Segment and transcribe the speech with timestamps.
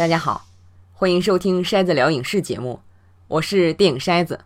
[0.00, 0.46] 大家好，
[0.94, 2.80] 欢迎收听筛子聊影视节目，
[3.28, 4.40] 我是电影筛子。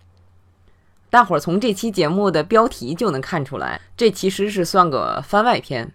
[1.10, 5.92] 大伙儿从这期节目的标题就能看出来，这其实是算个番外篇。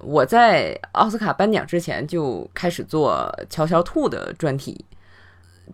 [0.00, 4.86] 我在奥斯卡颁奖之前就开始做《乔乔兔》的专题，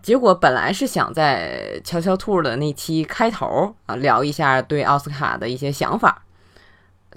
[0.01, 6.25] 结果本来是想在《乔乔兔》的那期开头啊聊一下对奥斯卡的一些想法，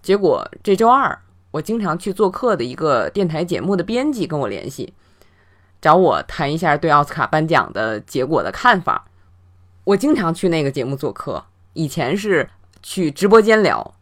[0.00, 1.18] 结果这周二。
[1.52, 4.92] 我经常去做客的一个电台节目的编辑跟我联系，
[5.80, 9.06] 找我谈一下对奥斯卡颁奖的结果的看法。
[9.84, 11.44] 我经常去那个节目做客，
[11.74, 12.48] 以前是
[12.82, 13.94] 去直播间聊，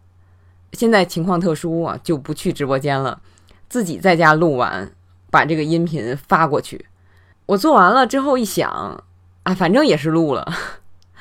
[0.73, 3.21] 现在情况特殊啊，就不去直播间了，
[3.69, 4.91] 自己在家录完，
[5.31, 6.87] 把这个音频发过去。
[7.47, 9.05] 我做完了之后一想，
[9.43, 10.51] 啊，反正也是录了，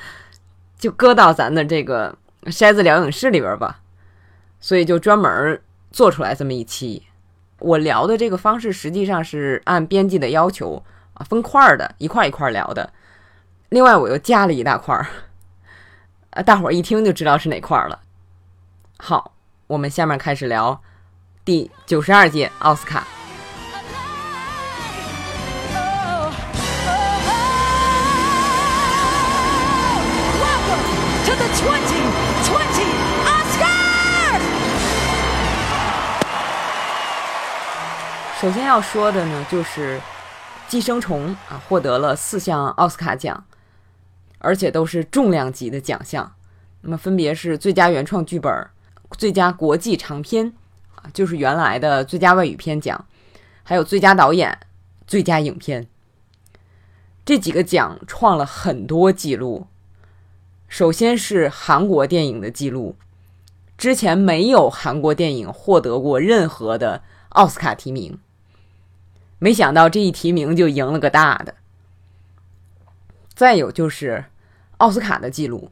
[0.78, 3.80] 就搁到咱的这个筛子疗影室里边吧，
[4.60, 5.60] 所以就专门。
[5.92, 7.04] 做出来这么一期，
[7.58, 10.82] 我聊的这个方式实际上是按编辑的要求
[11.14, 12.92] 啊分块儿的，一块一块聊的。
[13.70, 15.06] 另外我又加了一大块儿，
[16.30, 18.00] 啊，大伙儿一听就知道是哪块儿了。
[18.98, 19.32] 好，
[19.66, 20.80] 我们下面开始聊
[21.44, 23.06] 第九十二届奥斯卡。
[38.44, 39.96] 首先要说的呢，就是
[40.68, 43.42] 《寄生虫》啊，获得了四项奥斯卡奖，
[44.36, 46.30] 而且都是重量级的奖项。
[46.82, 48.52] 那么分别是最佳原创剧本、
[49.12, 50.52] 最佳国际长片
[50.96, 53.06] 啊，就是原来的最佳外语片奖，
[53.62, 54.58] 还有最佳导演、
[55.06, 55.86] 最佳影片。
[57.24, 59.68] 这几个奖创了很多记录。
[60.68, 62.96] 首先是韩国电影的记录，
[63.78, 68.18] 之前没有韩国电影获得过任何的奥斯卡提名。
[69.38, 71.54] 没想到这一提名就赢了个大的。
[73.34, 74.24] 再有就是
[74.76, 75.70] 奥斯卡的记录，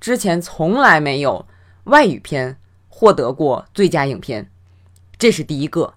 [0.00, 1.46] 之前从来没有
[1.84, 2.58] 外语片
[2.88, 4.50] 获得过最佳影片，
[5.18, 5.94] 这是第一个。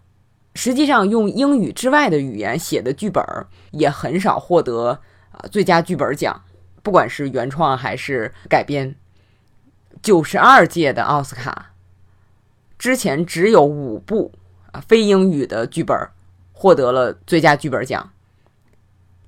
[0.54, 3.24] 实际上，用英语之外的语言写的剧本
[3.72, 5.02] 也很少获得
[5.32, 6.44] 啊最佳剧本奖，
[6.84, 8.96] 不管是原创还是改编。
[10.02, 11.74] 九十二届的奥斯卡
[12.78, 14.34] 之前只有五部
[14.72, 15.98] 啊非英语的剧本。
[16.58, 18.12] 获得了最佳剧本奖，《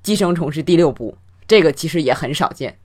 [0.01, 2.79] 寄生虫》是第六部，这个其实也很少见。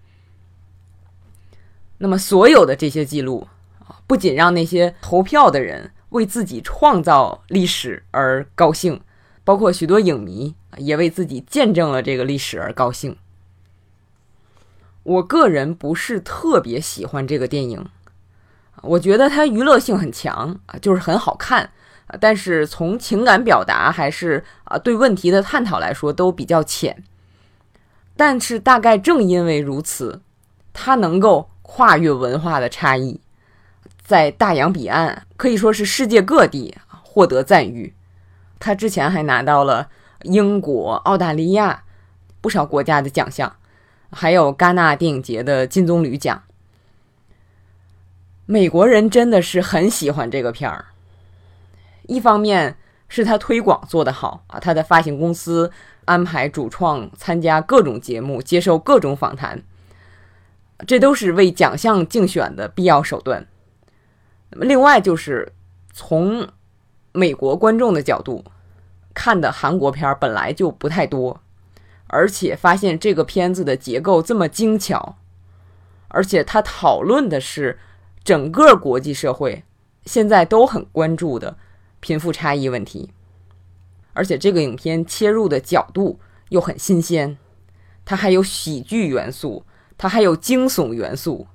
[1.99, 3.47] 那么，所有的这些记录
[3.87, 9.01] 啊，不仅让那些投票的人为自己创造历史而高兴，
[9.45, 13.17] 包括许多影迷也为自己见证了这个历史而高兴。
[15.05, 17.87] 我个人不是特别喜欢这个电影，
[18.83, 21.71] 我觉得它娱乐性很强啊，就是很好看。
[22.21, 27.03] 但是从情感表达还是啊对问题的探讨来说都比较浅。
[28.17, 30.21] 但是大概正因为如此，
[30.73, 33.21] 它能够跨越文化的差异，
[34.05, 37.95] 在大洋彼岸可以说是世界各地获得赞誉。
[38.59, 39.89] 他之前还拿到了
[40.23, 41.83] 英国、澳大利亚
[42.41, 43.57] 不少国家的奖项，
[44.13, 46.43] 还有戛纳电影节的金棕榈奖。
[48.45, 50.85] 美国人真的是很喜欢这个片儿。
[52.09, 52.77] 一方面
[53.09, 55.71] 是他推广做得好啊，他的发行公司
[56.05, 59.63] 安排主创参加各种节目，接受各种访谈，
[60.87, 63.47] 这都是为奖项竞选的必要手段。
[64.51, 65.53] 那么，另外就是
[65.93, 66.49] 从
[67.13, 68.45] 美国观众的角度
[69.15, 71.41] 看的韩国片本来就不太多，
[72.09, 75.17] 而且发现这个片子的结构这么精巧，
[76.09, 77.79] 而且他讨论的是
[78.25, 79.65] 整个国际社会
[80.05, 81.57] 现在都很关注的。
[82.03, 83.11] 贫富差异问题，
[84.13, 86.19] 而且这个影片切入的角度
[86.49, 87.39] 又很新鲜，
[88.05, 89.65] 它还有喜剧元素，
[89.97, 91.47] 它还有惊悚元素，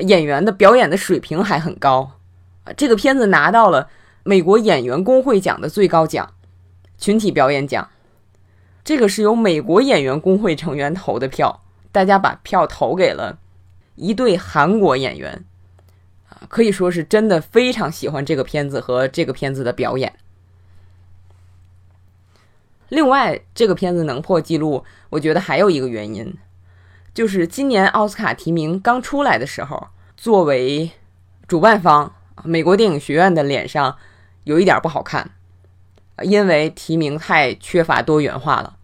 [0.00, 2.18] 演员的表演的水平还很高。
[2.76, 3.88] 这个片子拿到了
[4.22, 6.34] 美国演员工会奖的最高奖——
[6.98, 7.88] 群体表演奖。
[8.84, 13.38] 这个是由美国演员工会成员投的票，大家把票投给了
[13.94, 15.46] 一对韩国演员。
[16.48, 20.12] 可以说是真的非常喜欢这个片子和这个片子的表演。
[22.88, 26.34] 另外，这个片子能破纪录，我觉得还有一个原因，
[27.14, 30.90] 就是今年奥斯卡提名刚出来的时候，作为
[31.46, 32.12] 主办方
[32.42, 33.96] 美国电影学院的脸上
[34.42, 35.30] 有一点不好看，
[36.22, 38.76] 因为提名太缺乏多元化了。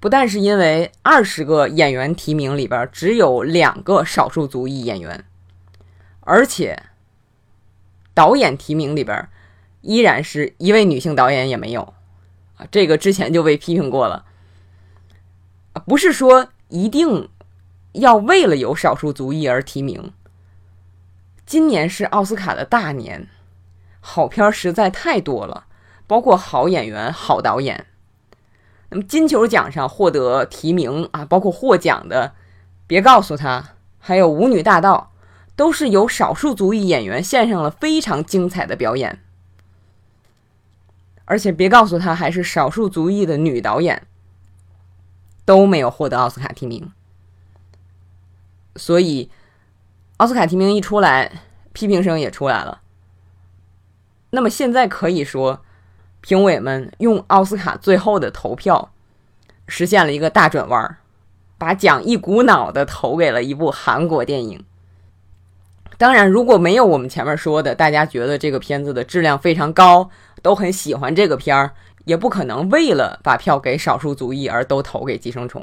[0.00, 5.24] 不但是因为二十个演员提名里边只有两个少数族裔演员。
[6.28, 6.82] 而且，
[8.12, 9.30] 导演提名里边
[9.80, 11.94] 依然是一位女性导演也没有，
[12.58, 14.26] 啊，这个之前就被批评过了。
[15.86, 17.30] 不是说一定
[17.92, 20.12] 要为了有少数族裔而提名。
[21.46, 23.28] 今年是奥斯卡的大年，
[24.00, 25.64] 好片实在太多了，
[26.06, 27.86] 包括好演员、好导演。
[28.90, 32.34] 那么金球奖上获得提名啊，包括获奖的，
[32.86, 35.10] 别告诉他，还有《舞女大道》，
[35.58, 39.18] 都是由少数族裔演员献上了非常精彩的表演。
[41.24, 44.06] 而且别告诉他，还是少数族裔的女导演
[45.44, 46.92] 都没有获得奥斯卡提名。
[48.76, 49.30] 所以，
[50.18, 52.82] 奥斯卡提名一出来，批评声也出来了。
[54.30, 55.64] 那么现在可以说。
[56.20, 58.90] 评委们用奥斯卡最后的投票，
[59.68, 60.98] 实现了一个大转弯，
[61.56, 64.64] 把奖一股脑的投给了一部韩国电影。
[65.98, 70.08] 当然，如果没有我们前面说的，大家觉得这个片子的质量非常高，
[70.40, 71.72] 都很喜欢这个片儿，
[72.04, 75.60] 也不可能为了把票给少数族裔而都投给《寄生虫》。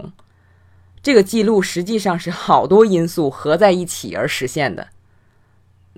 [1.02, 4.90] 这个记录实际上是好多因素合在一起而实现的。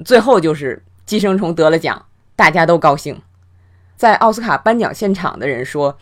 [0.06, 2.06] 最后就是《寄生虫》得了奖，
[2.36, 3.20] 大家都高兴。
[3.96, 5.98] 在奥斯卡颁奖现场的人说：“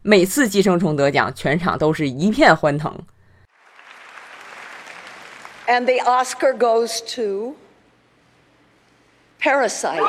[0.00, 2.98] 每次《寄生虫》得奖，全场都是一片欢腾。”
[5.68, 7.56] And the Oscar goes to
[9.40, 10.02] Parasite。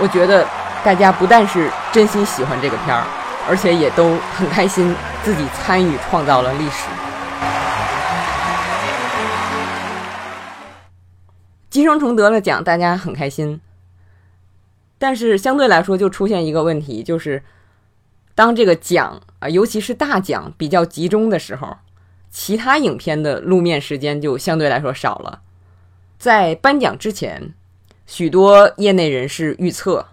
[0.00, 0.46] 我觉得
[0.84, 3.04] 大家不但是真心喜欢这个片儿，
[3.48, 6.88] 而且也都很开心，自己参与创造了历史。
[11.70, 13.60] 寄生虫得了奖，大家很开心。
[14.98, 17.42] 但是相对来说，就出现一个问题，就是
[18.34, 21.78] 当这个奖啊，尤其是大奖比较集中的时候，
[22.30, 25.40] 其他影片的露面时间就相对来说少了。
[26.22, 27.52] 在颁奖之前，
[28.06, 30.06] 许多业内人士预测，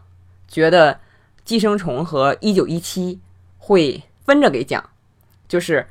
[0.47, 0.95] 觉得
[1.45, 3.17] 《寄生虫》和《一九一七》
[3.59, 4.89] 会分着给奖，
[5.47, 5.85] 就是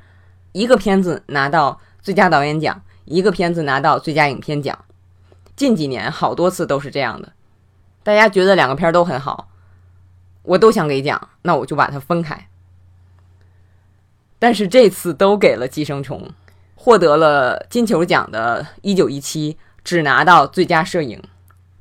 [0.51, 4.77] 一个片子拿到最佳导演奖，一个片子拿到最佳影片奖。
[5.55, 7.33] 近几年好多次都是这样的，
[8.03, 9.49] 大家觉得两个片儿都很好，
[10.43, 12.49] 我都想给奖，那我就把它分开。
[14.41, 16.21] 但是这次都给了《寄生虫》，
[16.75, 19.55] 获得了金球奖的《一九一七》
[19.85, 21.23] 只拿到最佳摄影、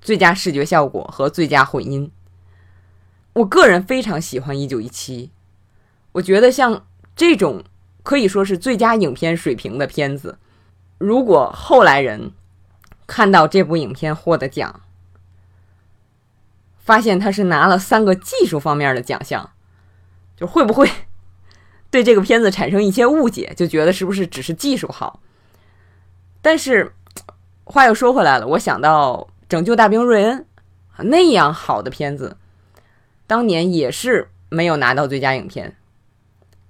[0.01, 2.11] 最佳视觉效果和最佳混音。
[3.33, 5.27] 我个人非常喜欢《一九一七》，
[6.13, 6.85] 我觉得像
[7.15, 7.63] 这种
[8.03, 10.37] 可以说是最佳影片水平的片子，
[10.97, 12.31] 如果后来人。
[13.09, 14.81] 看到这部影片获得奖，
[16.77, 19.51] 发现他是拿了三个技术方面的奖项，
[20.35, 20.91] 就会不会
[21.89, 25.21] 对这个片子产生一些误解，就觉得是不是只是技术好？
[26.41, 26.93] 但是
[27.67, 30.45] 话又说回来了，我想到《拯救大兵瑞恩》
[31.03, 32.37] 那样好的片子，
[33.27, 35.75] 当年也是没有拿到最佳影片，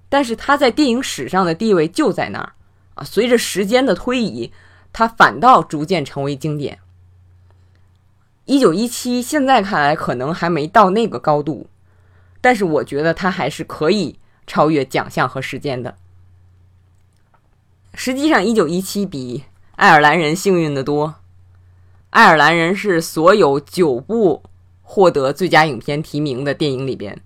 [0.08, 2.52] 但是他在电影史上的地位就在那儿
[2.94, 3.04] 啊。
[3.04, 4.52] 随着时间的推移。
[4.90, 6.78] 它反倒逐渐成为经典。
[8.46, 11.68] 一九一七现在看来可能还没到那个高度，
[12.40, 15.94] 但是我觉得它还是可以超越奖项和时间的。
[17.92, 19.44] 实际上，一九一七比
[19.78, 21.14] 爱尔兰人幸运的多。
[22.10, 24.42] 爱尔兰人是所有九部
[24.82, 27.22] 获得最佳影片提名的电影里边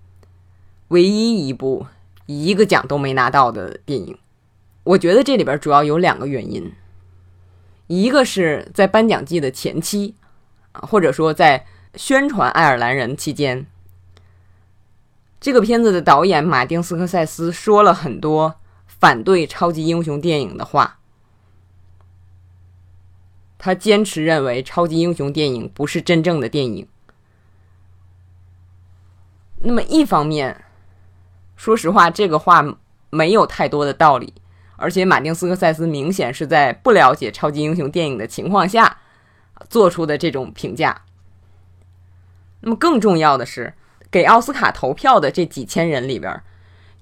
[0.89, 1.87] 唯一一部
[2.27, 4.15] 一个奖都没拿到的电影。
[4.83, 6.71] 我觉得这里边主要有两个原因。
[7.87, 10.13] 一个是在颁奖季的前期，
[10.73, 13.65] 啊，或者说在宣传《爱尔兰人》期间，
[15.41, 18.53] 这个片子的导演马丁斯科塞斯说了很多
[18.85, 20.99] 反对超级英雄电影的话。
[23.65, 26.85] 他坚持认为超级英雄电影不是真正的电影。
[29.61, 30.65] 那么一方面，
[31.55, 32.61] 说实话，这个话
[33.09, 34.33] 没有太多的道理。
[34.75, 38.97] 而且，马丁斯科塞斯明显是在不了解超级英雄电影的情况下
[39.69, 41.03] 做出的这种评价。
[42.59, 43.75] 那么，更重要的是，
[44.11, 46.43] 给奥斯卡投票的这几千人里边，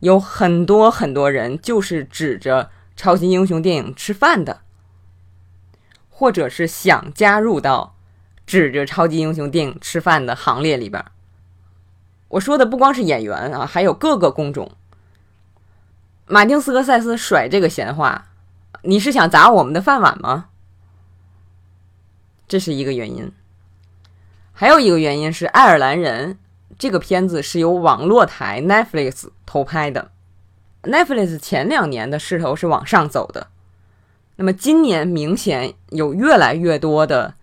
[0.01, 4.61] 有很多很多人就是指着超级英雄电影吃饭的，
[6.21, 7.95] 或者是想加入到
[8.45, 11.03] 指着超级英雄电影吃饭的行列里边。
[12.27, 14.71] 我说的不光是演员啊，还有各个工种。
[16.27, 18.27] 马丁斯科塞斯甩这个闲话，
[18.83, 20.49] 你是想砸我们的饭碗吗？
[22.47, 23.31] 这是一个原因。
[24.53, 26.35] 还有一个原因是《爱尔兰人》
[26.77, 30.11] 这个片子是由网络台 Netflix 偷拍的。
[30.83, 33.47] Netflix 前两年的势头是往上走的，
[34.41, 37.35] 那么今年明显有越来越多的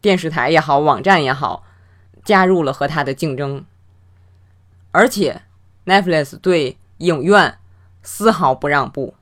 [0.00, 1.64] 电视台也好，网站也好，
[2.24, 3.66] 加入了和它的竞争，
[4.90, 5.42] 而且
[5.84, 7.58] Netflix 对影院
[8.02, 9.12] 丝毫不让步。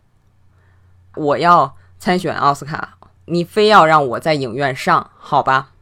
[1.16, 5.72] 我要参选奥斯卡，你非要让我在影院上，好吧？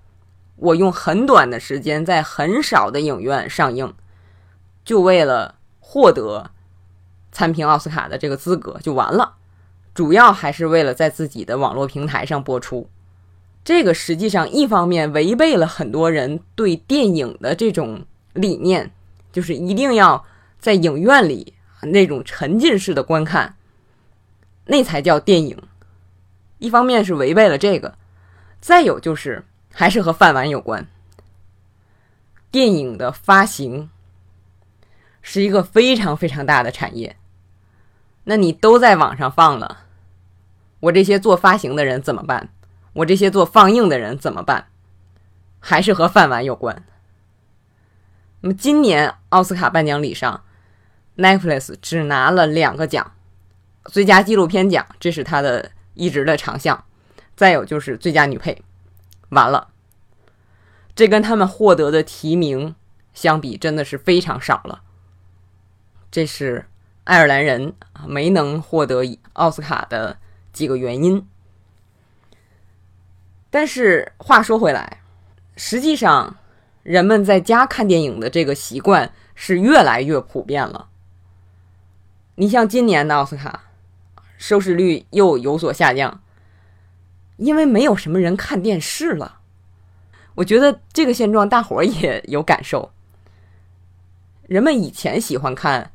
[0.57, 3.93] 我用很短的时间在很少的影院上映，
[4.87, 6.51] 就为了获得
[7.31, 9.35] 参评奥斯卡的这个资格就完了。
[9.97, 12.89] 主要还是为了在自己的网络平台上播出。
[13.65, 18.93] 这个实际上一方面违背了很多人对电影的这种理念，
[19.33, 20.25] 就是一定要
[20.61, 23.57] 在影院里那种沉浸式的观看，
[24.67, 25.61] 那才叫电影。
[26.59, 27.97] 一方面是违背了这个，
[28.61, 29.45] 再有就是。
[29.79, 30.87] 还是和饭碗有关。
[32.51, 33.91] 电影的发行
[35.21, 37.19] 是一个非常非常大的产业，
[38.25, 39.85] 那你都在网上放了，
[40.87, 42.49] 我这些做发行的人怎么办？
[42.93, 44.69] 我这些做放映的人怎么办？
[45.59, 46.85] 还是和饭碗有关。
[48.41, 50.45] 那么今年奥斯卡颁奖礼上
[51.17, 53.13] ，Netflix 只拿了两个奖：
[53.87, 56.77] 最佳纪录片奖，这是他的一直的长项；
[57.35, 58.63] 再有就是最佳女配。
[59.31, 59.69] 完了，
[60.95, 62.77] 这跟他们获得的提名
[63.13, 64.83] 相比，真的是非常少了。
[66.13, 66.67] 这是
[67.05, 67.75] 爱尔兰人
[68.07, 69.03] 没能获得
[69.33, 70.19] 奥斯卡的
[70.57, 71.25] 几个原因。
[73.51, 75.03] 但是话说回来，
[75.57, 76.37] 实际上
[76.83, 80.89] 人们在家看电影的这个习惯是越来越普遍了。
[82.37, 83.65] 你像今年的奥斯卡，
[84.37, 86.23] 收视率又有所下降。
[87.37, 89.41] 因为没有什么人看电视了，
[90.37, 92.93] 我觉得这个现状大伙儿也有感受。
[94.47, 95.93] 人们以前喜欢看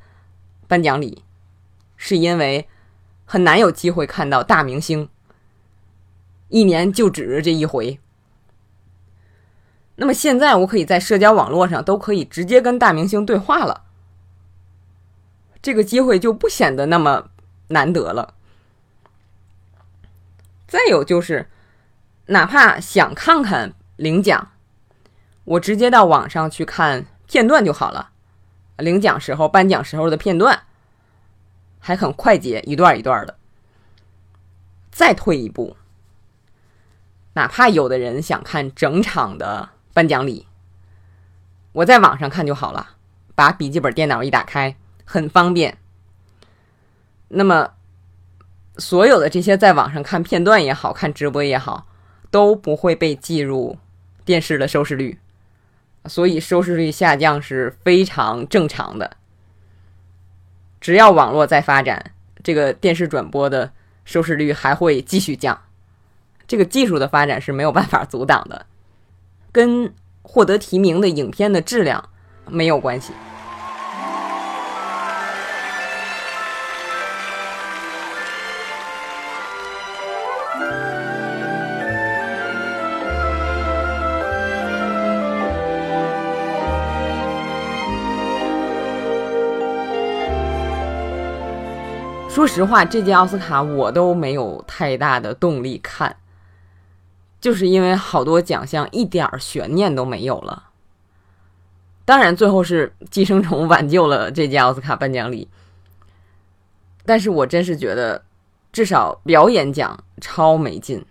[0.68, 1.24] 颁奖礼，
[1.98, 2.68] 是因为
[3.32, 5.08] 很难有机会看到大明星，
[6.50, 7.98] 一年就只是这一回。
[9.96, 13.86] 那么现在我可以在社交网络上都可以直接跟大明星对话了，
[15.62, 17.30] 这个机会就不显得那么
[17.70, 18.34] 难得了。
[20.68, 21.50] 再有就是，
[22.26, 24.50] 哪怕想看看领奖，
[25.46, 28.10] 我直接到网上去看片段就好了。
[28.76, 30.64] 领奖时候、颁奖时候的片段，
[31.82, 33.36] 还很快捷，一段一段的。
[34.90, 35.76] 再退一步，
[37.34, 40.48] 哪怕有的人想看整场的颁奖礼，
[41.74, 42.92] 我在网上看就好了，
[43.36, 45.78] 把笔记本电脑一打开，很方便。
[47.28, 47.72] 那么。
[48.78, 51.88] 所有的这些在网上看片段也好看直播也好，
[52.32, 53.78] 都不会被计入
[54.24, 55.20] 电视的收视率，
[56.06, 59.18] 所以收视率下降是非常正常的。
[60.82, 62.12] 只要网络在发展，
[62.44, 63.72] 这个电视转播的
[64.04, 65.58] 收视率还会继续降。
[66.48, 68.66] 这个技术的发展是没有办法阻挡的，
[69.54, 72.10] 跟获得提名的影片的质量
[72.50, 73.14] 没有关系。
[92.34, 96.16] 说实话，这届奥斯卡我都没有太大的动力看，
[97.42, 100.70] 就是因为好多奖项一点悬念都没有了。
[102.06, 105.50] 当然，最后是《寄生虫》 挽救了这届奥斯卡颁奖礼，
[107.06, 108.24] 但是我真是觉得，
[108.72, 111.06] 至少表演奖超没劲，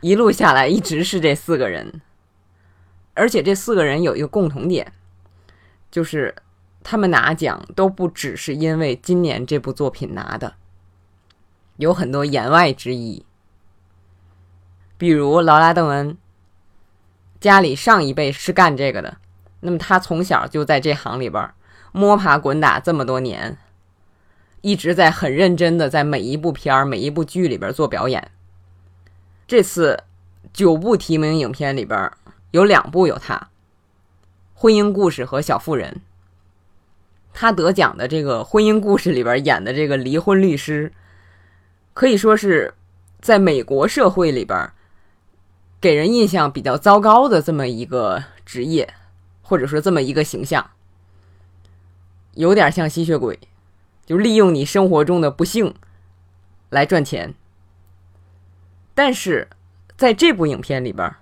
[0.00, 2.00] 一路下来一直是这四个人，
[3.12, 4.90] 而且这四个人有一个共同点，
[5.90, 6.34] 就是。
[6.90, 10.54] 他们拿奖都不只是因为今年这部作品拿的，
[11.76, 13.26] 有很多言外之意。
[14.96, 16.16] 比如劳拉·邓恩，
[17.42, 19.18] 家里上一辈是干这个的，
[19.60, 21.50] 那么他从小就在这行里边
[21.92, 23.58] 摸爬滚打这么多年，
[24.62, 28.30] 一直在很认真的在每一部片儿、每一部剧里边做表演。
[29.46, 30.04] 这次
[30.54, 32.10] 九部提名影片里边
[32.52, 33.36] 有两部有他，
[34.54, 36.00] 《婚姻故事》和《小妇人》。
[37.40, 40.92] 他得奖的这个婚姻故事里边演的这个离婚律师，
[41.94, 42.74] 可以说是
[43.20, 44.72] 在美国社会里边
[45.80, 48.92] 给人印象比较糟糕的这么一个职业，
[49.40, 50.68] 或者说这么一个形象，
[52.32, 53.38] 有点像吸血鬼，
[54.04, 55.72] 就利用你生活中的不幸
[56.70, 57.32] 来赚钱。
[58.96, 59.46] 但是
[59.96, 61.14] 在这部影片里边，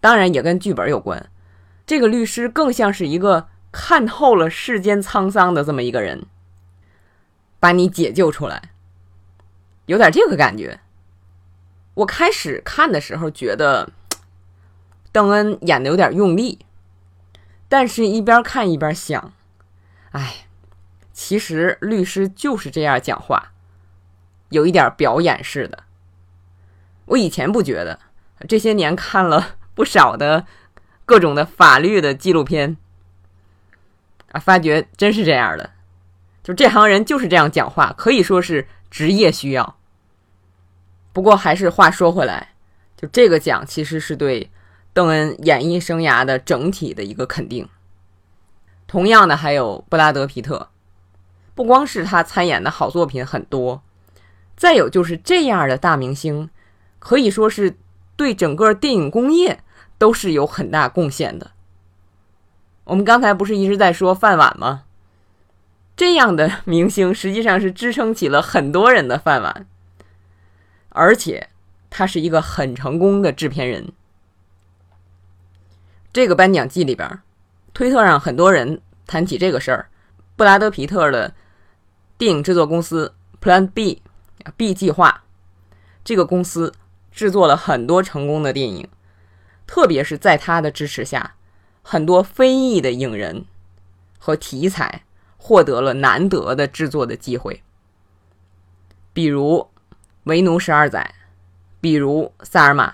[0.00, 1.28] 当然也跟剧本有关，
[1.84, 3.49] 这个律师更像是一个。
[3.72, 6.26] 看透了世间沧桑的这么一个人，
[7.58, 8.70] 把你解救出来，
[9.86, 10.80] 有点这个感觉。
[11.94, 13.90] 我开始看的时候觉得
[15.12, 16.64] 邓恩演的有点用力，
[17.68, 19.32] 但是一边看一边想，
[20.12, 20.46] 哎，
[21.12, 23.52] 其实律师就是这样讲话，
[24.48, 25.84] 有一点表演式的。
[27.06, 27.98] 我以前不觉得，
[28.48, 30.46] 这些年看了不少的
[31.04, 32.76] 各种的法律的纪录片，
[34.30, 35.70] 啊，发觉真是这样的。
[36.42, 39.76] 就这行人就是这样讲话，可以说是职业需要。
[41.12, 42.50] 不过还是话说回来，
[42.96, 44.50] 就这个奖其实是对
[44.92, 47.68] 邓恩演艺生涯的整体的一个肯定。
[48.86, 50.70] 同样的，还有布拉德·皮特，
[51.54, 53.82] 不光是他参演的好作品很多，
[54.56, 56.48] 再有就是这样的大明星，
[56.98, 57.76] 可以说是
[58.16, 59.62] 对整个电影工业
[59.98, 61.50] 都是有很大贡献的。
[62.84, 64.84] 我们刚才不是一直在说饭碗吗？
[65.96, 69.66] 这样的明星实际上是支撑起了很多人的饭碗，
[70.88, 71.48] 而且
[71.90, 73.92] 他是一个很成功的制片人。
[76.12, 77.20] 这个颁奖季里边。
[77.72, 79.88] 推特上很多人谈起这个事儿，
[80.34, 81.32] 布拉德·皮特的
[82.18, 84.02] 电影制作公司 Plan B
[84.56, 85.22] B 计划，
[86.04, 86.74] 这个公司
[87.12, 88.88] 制作了很多成功的电影，
[89.68, 91.36] 特别是在他的支持下，
[91.82, 93.44] 很多非裔的影人
[94.18, 95.04] 和题材
[95.36, 97.62] 获得了难得的制作的机会，
[99.12, 99.58] 比如
[100.24, 101.14] 《为奴十二载》，
[101.80, 102.90] 比如《萨尔玛》，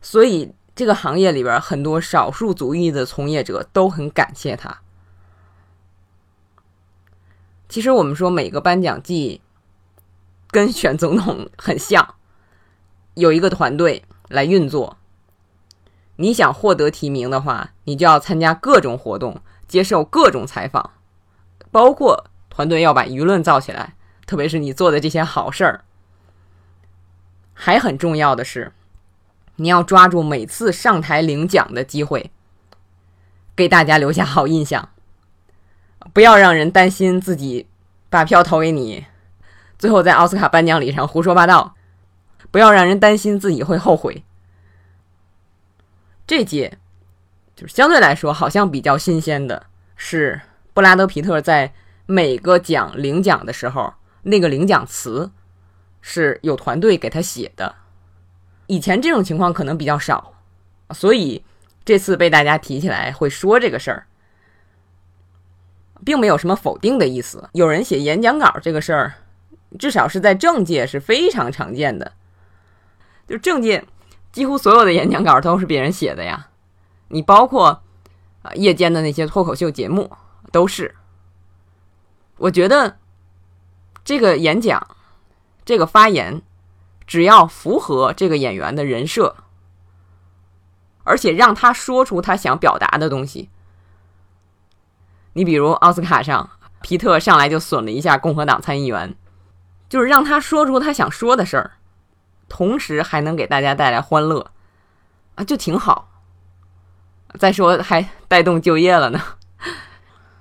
[0.00, 0.54] 所以。
[0.74, 4.80] 这个行业里边很多少数族裔的从业者都很感谢他。
[7.68, 9.42] 其实我们说每个颁奖季
[10.50, 12.14] 跟选总统很像，
[13.12, 14.96] 有一个团队来运作。
[16.16, 20.90] 你想获得提名的话，你就要参加各种活动，接受各种采访，
[21.70, 23.94] 包括团队要把舆论造起来，
[24.26, 25.84] 特别是你做的这些好事儿。
[27.54, 28.72] 还很重要的是。
[29.56, 32.30] 你要抓住每次上台领奖的机会，
[33.54, 34.88] 给大家留下好印象，
[36.14, 37.68] 不要让人担心自己
[38.08, 39.04] 把票投给你，
[39.78, 41.74] 最后在奥斯卡颁奖礼上胡说八道，
[42.50, 44.24] 不要让人担心自己会后悔。
[46.32, 46.78] 这届
[47.54, 49.66] 就是相对来说好像比较新鲜的
[49.96, 50.40] 是，
[50.72, 51.74] 布拉德·皮特在
[52.06, 53.92] 每个奖领奖的时候，
[54.22, 55.30] 那个领奖词
[56.00, 57.74] 是有团队给他写的。
[58.66, 60.32] 以前这种情况可能比较少，
[60.92, 61.44] 所以
[61.84, 64.06] 这次被大家提起来会说这个事儿，
[66.02, 67.46] 并没有什么否定的意思。
[67.52, 69.12] 有人写演讲稿这个事儿，
[69.78, 72.10] 至少是在政界是非常常见的。
[73.28, 73.84] 就政界
[74.32, 76.48] 几乎所有的演讲稿都是别人写的呀，
[77.08, 77.82] 你包括
[78.42, 80.10] 啊夜间的那些脱口秀节目
[80.50, 80.96] 都是。
[82.38, 82.96] 我觉得
[84.02, 84.96] 这个演讲，
[85.64, 86.42] 这个发言。
[87.04, 89.36] 只要符合这个演员的人设，
[91.02, 93.50] 而且让他说出他想表达的东西。
[95.34, 96.48] 你比如奥斯卡上，
[96.80, 99.14] 皮特上来就损了一下共和党参议员，
[99.90, 101.72] 就是让他说出他想说的事儿，
[102.52, 104.50] 同时还能给大家带来欢乐，
[105.36, 106.10] 啊，就挺好。
[107.38, 109.18] 再说还带动就业了呢。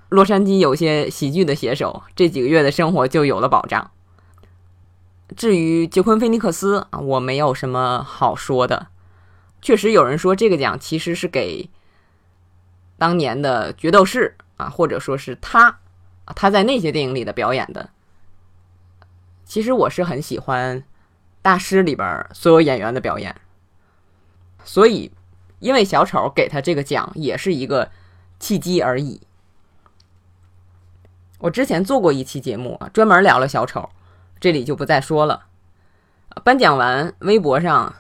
[0.10, 3.92] 洛杉矶有些喜剧的写手，这几个月的生活就有了保障。
[5.38, 8.88] 至于杰昆·菲尼克斯啊，我没有什么好说的。
[9.62, 11.70] 确实有人说这个奖其实是给
[12.98, 15.80] 当年的《决斗士》啊，或者说是他
[16.36, 17.90] 他在那些电影里的表演的。
[19.46, 20.82] 其实我是很喜欢
[21.42, 23.36] 《大师》里边所有演员的表演，
[24.64, 25.12] 所以
[25.60, 27.90] 因为小丑给他这个奖也是一个
[28.40, 29.22] 契机而已。
[31.40, 33.90] 我之前做过一期节目啊，专门聊了小丑。
[34.40, 35.46] 这里就不再说了。
[36.44, 37.94] 颁奖完，微博上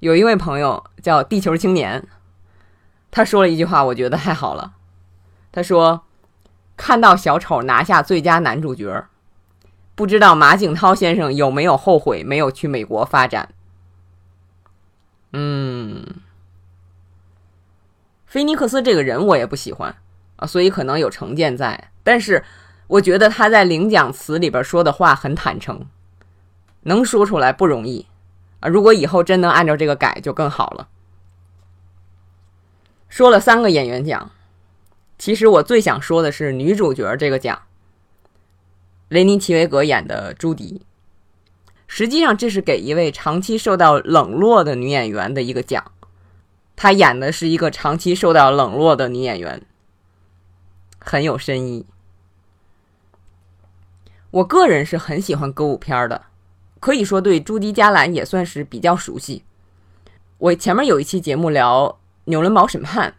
[0.00, 2.06] 有一位朋友叫地球青年，
[3.12, 4.74] 他说了一句话，我觉得太好了。
[5.52, 6.04] 他说
[6.76, 9.06] ：“看到小丑拿下最佳男主角，
[9.96, 13.48] 不知道马景涛先生有没有后悔没有去美国发展？”
[15.34, 16.06] 嗯，
[18.26, 19.96] 菲尼克斯这个人我也不喜欢
[20.36, 22.44] 啊，所以可能有成见在，但是。
[22.88, 25.88] 我觉得他在领奖词里边说的话很坦诚，
[26.82, 28.06] 能说出来不容易
[28.60, 28.68] 啊！
[28.68, 30.86] 如果以后真能按照这个改，就更好了。
[33.08, 34.30] 说了三个演员奖，
[35.18, 37.60] 其实我最想说的是女主角这个奖。
[39.08, 40.82] 雷尼奇维格演的朱迪，
[41.86, 45.92] 实际上这是给一位长期受到冷落的女演员的一个奖。
[46.74, 49.62] 她演的是一个长期受到冷落的女演员，
[50.98, 51.86] 很有深意。
[54.32, 56.26] 我个人是很喜欢歌舞片的，
[56.80, 59.44] 可以说对朱迪·加兰也算是比较熟悉。
[60.38, 61.88] 我前面有一期节目聊
[62.24, 63.10] 《纽伦堡审判》，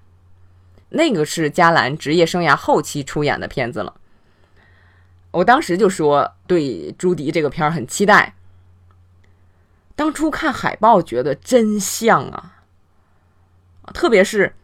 [0.90, 3.96] 那个是加兰职业生涯后期出演的片子了。
[5.38, 8.34] 我当时就说对朱迪这个片儿很期待。
[9.96, 12.64] 当初看海报觉得真像啊，
[13.94, 14.56] 特别是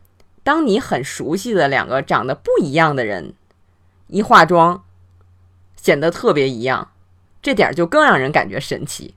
[0.43, 3.33] 当你很熟悉的两个长得不一样的人
[4.07, 4.83] 一化妆，
[5.75, 6.91] 显得特别一样，
[7.41, 9.15] 这点就更让人感觉神奇。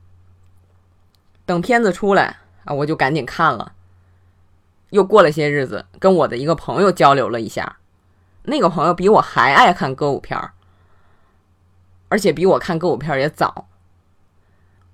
[1.46, 3.72] 等片子出来啊，我就赶紧看了。
[4.90, 7.78] 又过了些日子，跟我的一个朋友交流了一下，
[8.42, 10.52] 那个朋友比我还爱看歌舞片儿。
[12.08, 13.68] 而且比我看歌舞片也早，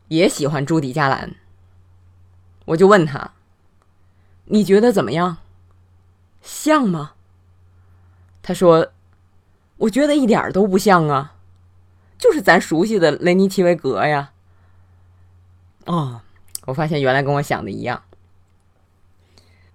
[0.08, 1.34] 也喜欢朱迪·加兰。
[2.66, 3.32] 我就问他
[4.46, 5.38] ：“你觉得怎么样？
[6.40, 7.12] 像吗？”
[8.42, 8.92] 他说
[9.78, 11.34] ：“我觉得一点都不像啊，
[12.18, 14.32] 就是咱熟悉的雷尼·奇维格呀。”
[15.86, 16.20] 哦，
[16.66, 18.02] 我发现原来跟我想的一样。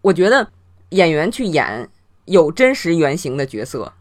[0.02, 0.50] 我觉得
[0.90, 1.90] 演员去演
[2.26, 3.94] 有真实原型的角色。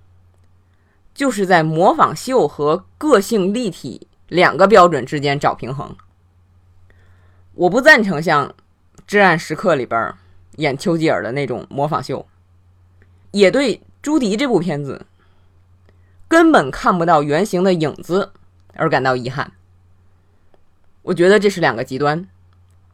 [1.17, 5.97] 就是在模仿秀和个性立体两个标准之间找平衡。
[7.55, 8.49] 我不赞成像
[9.07, 10.13] 《至暗时刻》里边
[10.57, 12.27] 演丘吉尔的那种模仿秀，
[13.31, 15.07] 也对朱迪这部片子
[16.29, 18.33] 根本看不到原型的影子
[18.75, 19.53] 而感到遗憾。
[21.01, 22.29] 我觉得这是两个极端。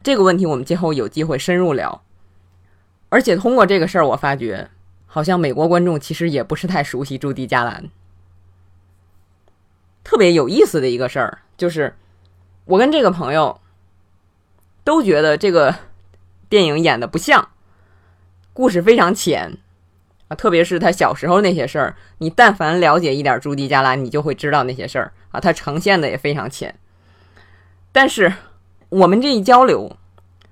[0.01, 2.01] 这个问题我们今后有机会深入聊。
[3.09, 4.69] 而且通过这个事儿，我发觉
[5.07, 7.89] 好像美国观众其实也不是太熟悉朱迪·加兰。
[10.03, 11.95] 特别有意思的一个事儿，就是
[12.65, 13.59] 我跟这个朋友
[14.83, 15.73] 都觉得这个
[16.49, 17.49] 电影演的不像，
[18.51, 19.57] 故事非常浅
[20.27, 26.77] 啊，特别是他小时候那些事儿，你但凡了解一点朱迪·加兰，你就会知道那些事儿啊，他呈现的也非常浅。
[27.91, 28.33] 但是
[28.89, 29.95] 我们这一交流，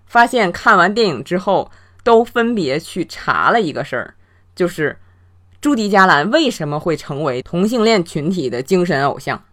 [0.05, 1.69] 发现看完电影之后，
[2.03, 4.15] 都分别去查了一个事儿，
[4.55, 4.97] 就是。
[5.61, 9.43] 朱迪·加兰为什么会成为同性恋群体的精神偶像？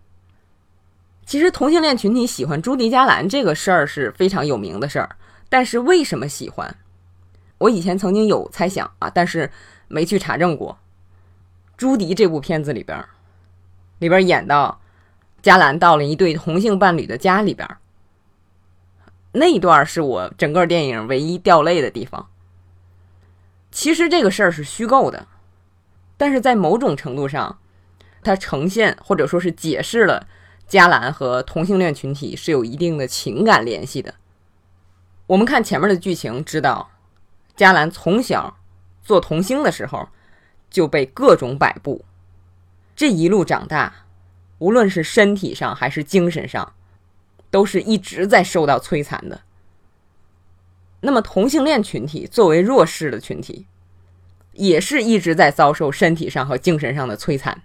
[1.27, 5.17] 其实，同性恋群体喜欢朱迪·加兰这个事儿是非常有名的事儿。
[5.51, 6.75] 但是，为什么喜欢？
[7.59, 9.51] 我以前曾经有猜想啊，但是
[9.89, 10.79] 没去查证过。
[11.77, 13.05] 朱迪这部片子里边，
[13.99, 14.81] 里边演到
[15.43, 17.69] 加兰到了一对同性伴侣的家里边，
[19.33, 22.29] 那一段是我整个电影唯一掉泪的地方。
[23.71, 25.27] 其实这个事儿是虚构的。
[26.19, 27.59] 但是在某种程度上，
[28.23, 30.27] 它呈现或者说是解释了
[30.67, 34.17] 加兰和同性恋群体是有一定的情感联系的。
[35.29, 36.91] 我们看前面的剧情，知道
[37.57, 38.59] 加兰从小
[39.03, 40.09] 做童星的时候
[40.69, 42.05] 就被各种摆布，
[42.97, 44.07] 这一路长大，
[44.59, 46.75] 无论是身体上还是精神上，
[47.51, 49.43] 都是一直在受到摧残的。
[51.01, 53.67] 那么同性恋群体作为弱势的群体。
[54.59, 57.63] 也是一直在遭受身体上和精神上的摧残，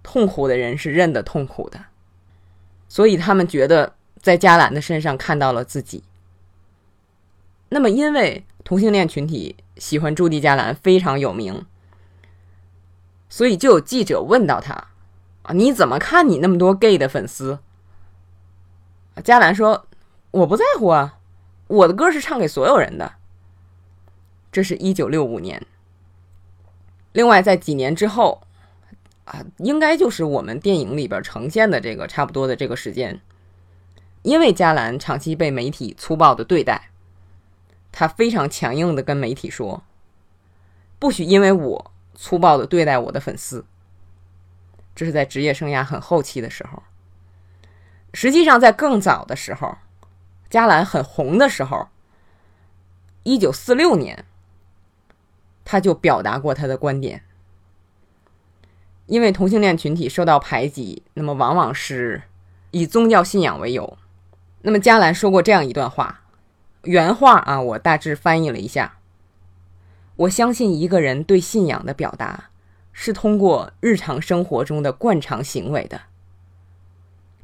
[0.00, 1.86] 痛苦的人是认得痛苦的，
[2.88, 6.04] 所以他们觉得在加兰的身上看到了自己。
[7.70, 11.66] 那么，因为同性恋群体喜欢朱迪·加兰非常有名，
[13.28, 14.72] 所以就有记者问到他
[15.42, 17.58] ：“啊，你怎么看你那么多 gay 的粉丝？”
[19.24, 19.88] 加兰说
[20.30, 21.18] ：“我不在乎啊，
[21.66, 23.14] 我的歌是唱给所有人的。”
[24.52, 25.66] 这是一九六五年。
[27.12, 28.42] 另外，在几年之后，
[29.24, 33.20] 啊，应该就是我们电影里边呈现的这个差不多的这个时间，
[34.22, 36.90] 因为加兰长期被媒体粗暴的对待，
[37.90, 39.82] 他非常强硬的跟媒体说
[40.98, 43.64] ：“不许因为我粗暴的对待我的粉丝。”
[44.94, 46.82] 这是在职业生涯很后期的时候。
[48.14, 49.78] 实际上，在更早的时候，
[50.50, 51.88] 加兰很红的时候，
[53.22, 54.26] 一九四六年。
[55.72, 57.22] 他就表达过他的观点，
[59.06, 62.24] 因为同性恋群体受到排挤，那么往往是
[62.72, 63.96] 以宗教信仰为由。
[64.60, 66.24] 那么加兰说过这样一段话，
[66.82, 68.98] 原话啊，我大致翻译了一下：
[70.16, 72.50] 我相信一个人对信仰的表达
[72.92, 76.02] 是通过日常生活中的惯常行为的，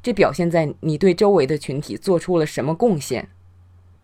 [0.03, 3.31] 这表现在你对周围的群体做出了什么贡献，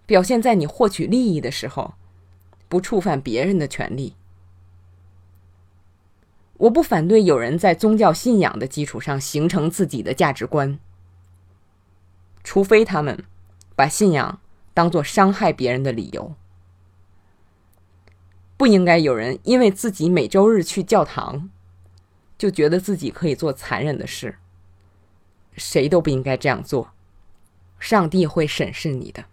[0.07, 1.93] 表现在你获取利益的时候。
[2.69, 4.15] 不触犯别人的权利。
[6.57, 10.79] 我不反对有人在宗教信仰的基础上形成自己的价值观，
[12.45, 13.25] 除非他们
[13.75, 14.41] 把信仰
[14.73, 16.35] 当做伤害别人的理由。
[18.57, 21.51] 不应该有人因为自己每周日去教堂，
[22.39, 24.39] 就觉得自己可以做残忍的事。
[25.57, 26.93] 谁都不应该这样做，
[27.81, 29.25] 上帝会审视你的。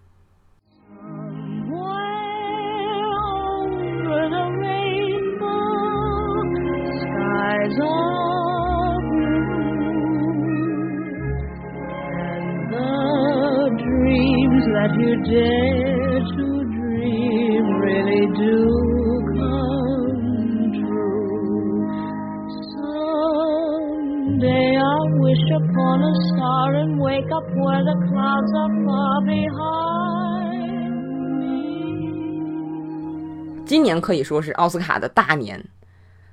[33.91, 35.67] 年可以说是奥斯卡的大年，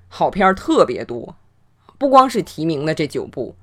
[0.06, 1.36] 好片儿特别多，
[1.98, 3.56] 不光是提名的这九部，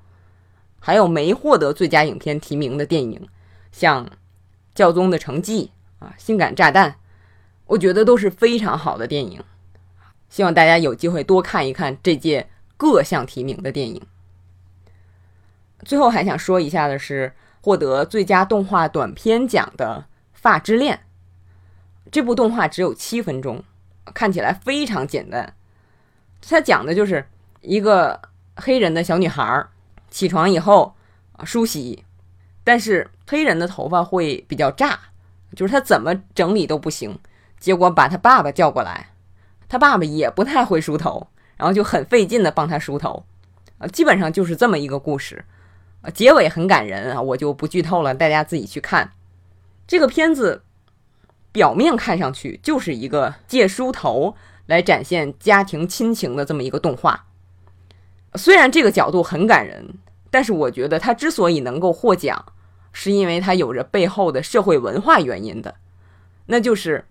[0.78, 3.26] 还有没获得最佳影片提名的电影，
[3.72, 4.04] 像
[4.74, 5.72] 《教宗的成绩》
[6.04, 6.90] 啊，《性感炸弹》，
[7.66, 9.42] 我觉得都是非常好的电影。
[10.28, 14.02] 希望大家有机会多看一看这届各项提名的电影。
[15.84, 17.32] 最后还想说一下的是，
[17.62, 20.96] 获得最佳动画短片奖的《发之恋》。
[22.10, 23.64] 这部动画只有七分钟，
[24.14, 25.54] 看起来非常简单。
[26.48, 27.26] 它讲的就是
[27.60, 28.20] 一个
[28.54, 29.66] 黑人的小女孩
[30.10, 30.94] 起床以后
[31.44, 32.04] 梳洗，
[32.62, 34.98] 但是黑人的头发会比较炸，
[35.56, 37.18] 就是她怎么整理都不行。
[37.58, 39.08] 结果把她爸爸叫过来，
[39.68, 43.24] 她爸爸也不太会梳头，然后就很费劲的帮她梳头。
[43.78, 45.44] 啊，基本上就是这么一个故事。
[46.02, 49.10] 啊，结尾很感人啊，我就不剧透了，大家自己去看。
[49.86, 50.62] 这个片子。
[51.56, 57.24] 表面看上去就是一个借梳头来展现家庭亲情的这么一个动画，
[58.34, 59.94] 虽然这个角度很感人，
[60.30, 62.44] 但是我觉得它之所以能够获奖，
[62.92, 65.76] 是因为它有着背后的社会文化原因的，
[66.44, 67.06] 那就是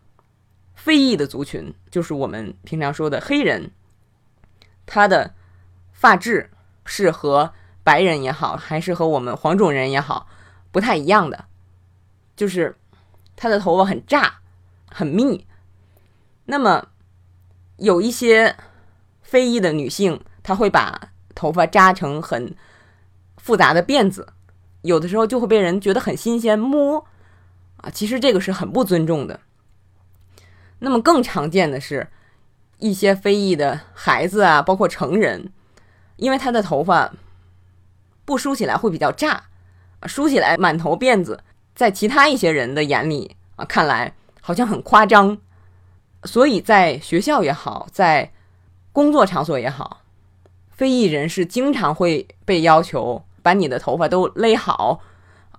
[0.76, 3.72] 非裔的族群，就是我们平常说的黑人，
[4.86, 5.34] 他的
[5.92, 6.52] 发质
[6.86, 7.52] 是和
[7.84, 10.28] 白人也好，还是和我们黄种人也好
[10.72, 11.46] 不太一样的，
[12.36, 12.76] 就是。
[13.36, 14.40] 她的头发很炸，
[14.90, 15.46] 很密。
[16.46, 16.88] 那么，
[17.78, 18.56] 有一些
[19.22, 22.56] 非裔的女性，她会把头发扎成很
[23.38, 24.28] 复杂的辫子，
[24.82, 27.06] 有的时候就会被人觉得很新鲜，摸
[27.78, 29.40] 啊，其实这个是很不尊重的。
[30.80, 32.08] 那么更常见的是，
[32.78, 35.52] 一些非裔的孩子啊，包括成人，
[36.18, 37.14] 因为他的头发
[38.24, 39.46] 不梳起来会比较炸，
[40.06, 41.44] 梳起来满头辫子。
[41.76, 45.38] 在其他一些人的眼里啊，看来好像很夸张，
[46.24, 48.32] 所以在学校也好，在
[48.94, 50.02] 工作场所也好，
[50.72, 55.02] 非裔人士经常会被要求把你的头发都勒好，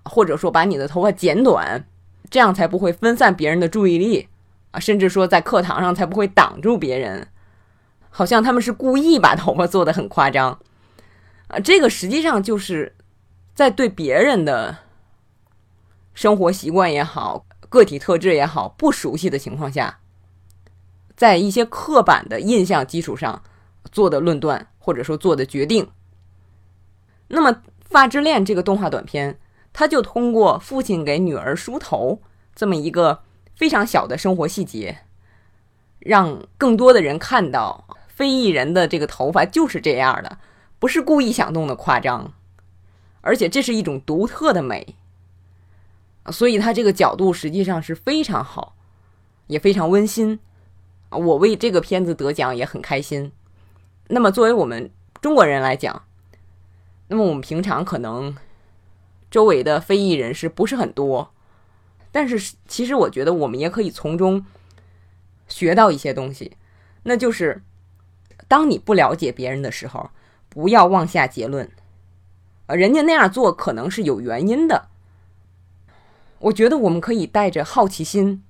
[0.04, 1.84] 或者说把你的头发剪短，
[2.30, 4.26] 这样才不会分散别人的注意力
[4.70, 7.28] 啊，甚至说在课堂上才不会挡住别人，
[8.08, 10.58] 好像他们是故意把头发做的很夸张
[11.48, 12.94] 啊，这个实际上就是
[13.54, 14.78] 在对别人的。
[16.16, 19.98] 生活习惯也好，个体特质也好，不熟悉的情况下，
[21.14, 23.42] 在一些刻板的印象基础上
[23.92, 25.86] 做的论断，或者说做的决定。
[27.28, 27.52] 那么，
[27.84, 29.38] 《发之恋》这个动画短片，
[29.74, 32.22] 它就通过父亲给女儿梳头
[32.54, 33.22] 这么一个
[33.54, 35.00] 非常小的生活细节，
[35.98, 40.38] 让更多的人看到非裔人的这个头发就是这样的，
[40.78, 42.32] 不是故意想弄的夸张，
[43.20, 44.96] 而且这是一种独特的美。
[46.30, 48.76] 所以他这个角度实际上是非常好，
[49.46, 50.38] 也非常温馨！
[51.10, 53.32] 我为这个片子得奖也很开心。
[54.08, 56.02] 那么作为我们中国人来讲，
[57.08, 58.36] 那么我们平常可能
[59.30, 61.32] 周围的非裔人士不是很多，
[62.10, 64.44] 但是其实我觉得我们也可以从中
[65.48, 66.56] 学到一些东西，
[67.04, 67.62] 那就是
[68.48, 70.10] 当你不了解别人的时候，
[70.48, 71.70] 不要妄下结论，
[72.66, 74.88] 啊，人家那样做可能是有原因的。
[76.38, 78.42] 我觉得我们可以带着好奇心，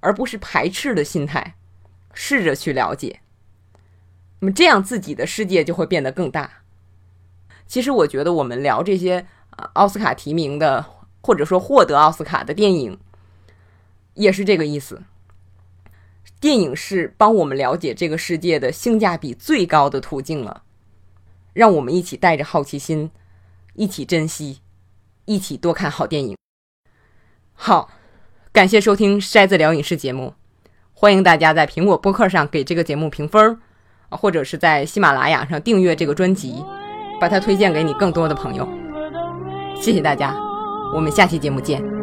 [0.00, 1.54] 而不是排斥的心态，
[2.14, 3.20] 试着去了解。
[4.40, 6.62] 那么这样自己的世界就会变得更大。
[7.66, 9.26] 其实我觉得我们聊这些
[9.74, 10.86] 奥斯卡提名的，
[11.20, 12.98] 或者说获得奥斯卡的电影，
[14.14, 15.02] 也是这个意思。
[16.40, 20.62] 电影是帮我们了解这个世界的性价比最高的途径了。
[21.52, 23.10] 让我们一起带着好奇心，
[23.74, 24.60] 一起珍惜，
[25.26, 26.39] 一起多看好电影。
[27.62, 27.90] 好，
[28.54, 30.32] 感谢收听筛子聊影视节目，
[30.94, 33.58] 欢迎大家在苹果播客上给这个节目评分儿，
[34.08, 36.64] 或者是在喜马拉雅上订阅这个专辑，
[37.20, 38.66] 把它推荐给你更多的朋友。
[39.78, 40.34] 谢谢大家，
[40.94, 41.99] 我们下期节目见。